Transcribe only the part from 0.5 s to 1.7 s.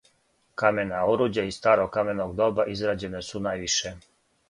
Камена оруђа из